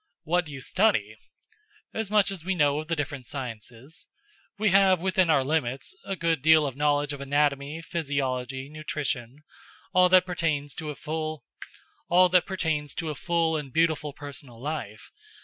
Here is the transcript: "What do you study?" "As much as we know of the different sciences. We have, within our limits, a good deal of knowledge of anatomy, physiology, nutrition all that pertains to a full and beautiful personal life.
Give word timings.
"What 0.23 0.45
do 0.47 0.51
you 0.51 0.61
study?" 0.61 1.15
"As 1.93 2.09
much 2.09 2.31
as 2.31 2.43
we 2.43 2.55
know 2.55 2.79
of 2.79 2.87
the 2.87 2.95
different 2.95 3.27
sciences. 3.27 4.07
We 4.57 4.71
have, 4.71 4.99
within 4.99 5.29
our 5.29 5.43
limits, 5.43 5.95
a 6.05 6.15
good 6.15 6.41
deal 6.41 6.65
of 6.65 6.75
knowledge 6.75 7.13
of 7.13 7.21
anatomy, 7.21 7.83
physiology, 7.83 8.67
nutrition 8.67 9.43
all 9.93 10.09
that 10.09 10.25
pertains 10.25 10.73
to 10.73 10.89
a 10.89 10.95
full 10.95 11.43
and 13.55 13.71
beautiful 13.71 14.13
personal 14.13 14.59
life. 14.59 15.11